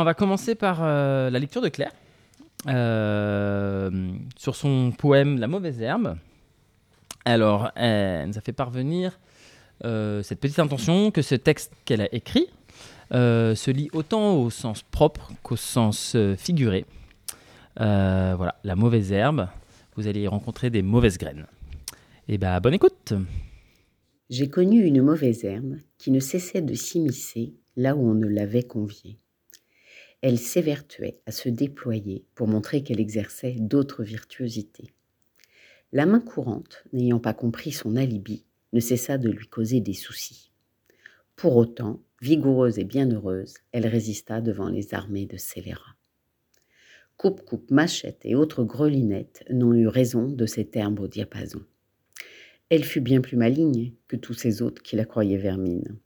On 0.00 0.04
va 0.04 0.14
commencer 0.14 0.54
par 0.54 0.78
euh, 0.80 1.30
la 1.30 1.38
lecture 1.38 1.62
de 1.62 1.68
Claire 1.68 1.92
euh, 2.66 3.90
sur 4.36 4.56
son 4.56 4.90
poème 4.90 5.38
La 5.38 5.46
mauvaise 5.46 5.80
herbe. 5.80 6.16
Alors, 7.24 7.70
elle 7.76 8.28
nous 8.28 8.36
a 8.36 8.40
fait 8.40 8.52
parvenir 8.52 9.18
euh, 9.84 10.22
cette 10.22 10.40
petite 10.40 10.58
intention 10.58 11.10
que 11.10 11.22
ce 11.22 11.34
texte 11.34 11.72
qu'elle 11.84 12.00
a 12.00 12.12
écrit 12.14 12.48
se 13.10 13.70
lit 13.70 13.88
autant 13.92 14.34
au 14.34 14.50
sens 14.50 14.82
propre 14.82 15.30
qu'au 15.44 15.54
sens 15.54 16.16
figuré. 16.36 16.84
voilà, 17.76 18.56
la 18.64 18.74
mauvaise 18.74 19.12
herbe, 19.12 19.46
vous 19.94 20.08
allez 20.08 20.22
y 20.22 20.28
rencontrer 20.28 20.70
des 20.70 20.82
mauvaises 20.82 21.18
graines. 21.18 21.46
Et 22.26 22.34
eh 22.34 22.38
bien, 22.38 22.58
bonne 22.58 22.74
écoute 22.74 23.12
J'ai 24.30 24.48
connu 24.48 24.82
une 24.82 25.02
mauvaise 25.02 25.44
herbe 25.44 25.76
qui 25.98 26.10
ne 26.10 26.18
cessait 26.18 26.62
de 26.62 26.74
s'immiscer 26.74 27.54
là 27.76 27.94
où 27.94 28.10
on 28.10 28.14
ne 28.14 28.26
l'avait 28.26 28.64
conviée. 28.64 29.18
Elle 30.26 30.38
s'évertuait 30.38 31.20
à 31.26 31.32
se 31.32 31.50
déployer 31.50 32.24
pour 32.34 32.48
montrer 32.48 32.82
qu'elle 32.82 32.98
exerçait 32.98 33.56
d'autres 33.58 34.02
virtuosités. 34.02 34.94
La 35.92 36.06
main 36.06 36.20
courante, 36.20 36.82
n'ayant 36.94 37.20
pas 37.20 37.34
compris 37.34 37.72
son 37.72 37.94
alibi, 37.94 38.46
ne 38.72 38.80
cessa 38.80 39.18
de 39.18 39.28
lui 39.28 39.46
causer 39.46 39.82
des 39.82 39.92
soucis. 39.92 40.50
Pour 41.36 41.56
autant, 41.56 42.00
vigoureuse 42.22 42.78
et 42.78 42.84
bienheureuse, 42.84 43.56
elle 43.72 43.86
résista 43.86 44.40
devant 44.40 44.70
les 44.70 44.94
armées 44.94 45.26
de 45.26 45.36
scélérats. 45.36 45.94
Coupe-coupe, 47.18 47.70
machette 47.70 48.24
et 48.24 48.34
autres 48.34 48.64
grelinettes 48.64 49.44
n'ont 49.50 49.74
eu 49.74 49.88
raison 49.88 50.28
de 50.28 50.46
cette 50.46 50.74
herbe 50.74 51.00
au 51.00 51.06
diapason. 51.06 51.60
Elle 52.70 52.84
fut 52.84 53.02
bien 53.02 53.20
plus 53.20 53.36
maligne 53.36 53.92
que 54.08 54.16
tous 54.16 54.32
ces 54.32 54.62
autres 54.62 54.82
qui 54.82 54.96
la 54.96 55.04
croyaient 55.04 55.36
vermine. 55.36 55.98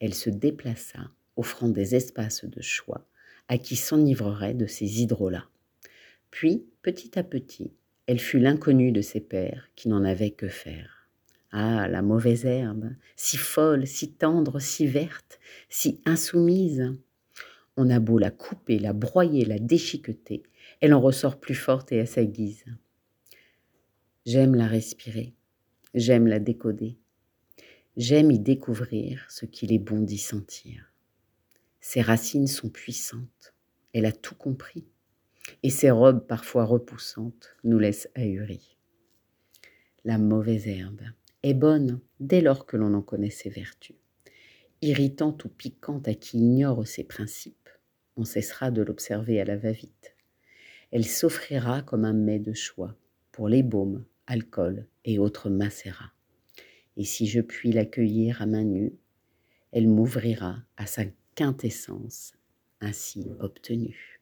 Elle 0.00 0.14
se 0.14 0.30
déplaça, 0.30 1.12
offrant 1.36 1.68
des 1.68 1.94
espaces 1.94 2.44
de 2.44 2.60
choix 2.60 3.06
à 3.48 3.58
qui 3.58 3.76
s'enivrerait 3.76 4.54
de 4.54 4.66
ces 4.66 5.02
hydrolats. 5.02 5.48
Puis, 6.30 6.66
petit 6.82 7.18
à 7.18 7.22
petit, 7.22 7.72
elle 8.06 8.20
fut 8.20 8.38
l'inconnue 8.38 8.92
de 8.92 9.00
ses 9.02 9.20
pères 9.20 9.68
qui 9.76 9.88
n'en 9.88 10.04
avaient 10.04 10.30
que 10.30 10.48
faire. 10.48 11.08
Ah, 11.52 11.88
la 11.88 12.02
mauvaise 12.02 12.44
herbe, 12.44 12.90
si 13.14 13.36
folle, 13.36 13.86
si 13.86 14.12
tendre, 14.12 14.60
si 14.60 14.86
verte, 14.86 15.40
si 15.68 16.00
insoumise. 16.04 16.92
On 17.76 17.88
a 17.90 18.00
beau 18.00 18.18
la 18.18 18.30
couper, 18.30 18.78
la 18.78 18.92
broyer, 18.92 19.44
la 19.44 19.58
déchiqueter, 19.58 20.42
elle 20.80 20.94
en 20.94 21.00
ressort 21.00 21.38
plus 21.38 21.54
forte 21.54 21.92
et 21.92 22.00
à 22.00 22.06
sa 22.06 22.24
guise. 22.24 22.64
J'aime 24.24 24.54
la 24.54 24.66
respirer, 24.66 25.34
j'aime 25.94 26.26
la 26.26 26.40
décoder, 26.40 26.98
j'aime 27.96 28.30
y 28.30 28.38
découvrir 28.38 29.24
ce 29.30 29.46
qu'il 29.46 29.72
est 29.72 29.78
bon 29.78 30.00
d'y 30.00 30.18
sentir. 30.18 30.92
Ses 31.88 32.02
racines 32.02 32.48
sont 32.48 32.68
puissantes, 32.68 33.54
elle 33.92 34.06
a 34.06 34.12
tout 34.12 34.34
compris, 34.34 34.88
et 35.62 35.70
ses 35.70 35.92
robes 35.92 36.26
parfois 36.26 36.64
repoussantes 36.64 37.54
nous 37.62 37.78
laissent 37.78 38.08
ahuris. 38.16 38.76
La 40.04 40.18
mauvaise 40.18 40.66
herbe 40.66 41.02
est 41.44 41.54
bonne 41.54 42.00
dès 42.18 42.40
lors 42.40 42.66
que 42.66 42.76
l'on 42.76 42.92
en 42.94 43.02
connaît 43.02 43.30
ses 43.30 43.50
vertus. 43.50 43.94
Irritante 44.82 45.44
ou 45.44 45.48
piquante 45.48 46.08
à 46.08 46.14
qui 46.14 46.38
ignore 46.38 46.84
ses 46.84 47.04
principes, 47.04 47.68
on 48.16 48.24
cessera 48.24 48.72
de 48.72 48.82
l'observer 48.82 49.40
à 49.40 49.44
la 49.44 49.56
va-vite. 49.56 50.16
Elle 50.90 51.06
s'offrira 51.06 51.82
comme 51.82 52.04
un 52.04 52.14
mets 52.14 52.40
de 52.40 52.52
choix 52.52 52.96
pour 53.30 53.48
les 53.48 53.62
baumes, 53.62 54.04
alcool 54.26 54.88
et 55.04 55.20
autres 55.20 55.50
macérats. 55.50 56.12
Et 56.96 57.04
si 57.04 57.28
je 57.28 57.40
puis 57.40 57.70
l'accueillir 57.70 58.42
à 58.42 58.46
main 58.46 58.64
nue, 58.64 58.92
elle 59.70 59.86
m'ouvrira 59.86 60.64
à 60.76 60.86
sa 60.86 61.04
quintessence 61.36 62.32
ainsi 62.80 63.30
obtenue. 63.38 64.20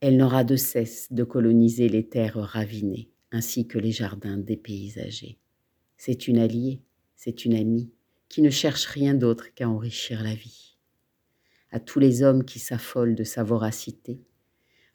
Elle 0.00 0.16
n'aura 0.16 0.42
de 0.42 0.56
cesse 0.56 1.12
de 1.12 1.22
coloniser 1.22 1.88
les 1.88 2.08
terres 2.08 2.36
ravinées 2.36 3.10
ainsi 3.30 3.68
que 3.68 3.78
les 3.78 3.92
jardins 3.92 4.36
dépaysagés. 4.36 5.38
C'est 5.96 6.26
une 6.26 6.38
alliée, 6.38 6.82
c'est 7.14 7.44
une 7.44 7.54
amie 7.54 7.92
qui 8.28 8.42
ne 8.42 8.50
cherche 8.50 8.86
rien 8.86 9.14
d'autre 9.14 9.54
qu'à 9.54 9.68
enrichir 9.68 10.24
la 10.24 10.34
vie. 10.34 10.76
À 11.70 11.78
tous 11.78 12.00
les 12.00 12.22
hommes 12.22 12.44
qui 12.44 12.58
s'affolent 12.58 13.14
de 13.14 13.24
sa 13.24 13.44
voracité, 13.44 14.20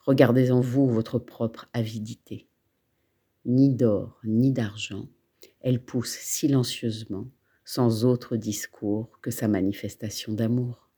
regardez 0.00 0.50
en 0.50 0.60
vous 0.60 0.86
votre 0.86 1.18
propre 1.18 1.70
avidité 1.72 2.50
ni 3.44 3.74
d'or, 3.74 4.20
ni 4.24 4.52
d'argent, 4.52 5.08
elle 5.60 5.82
pousse 5.82 6.18
silencieusement, 6.18 7.30
sans 7.64 8.04
autre 8.04 8.36
discours 8.36 9.18
que 9.22 9.30
sa 9.30 9.48
manifestation 9.48 10.34
d'amour. 10.34 10.89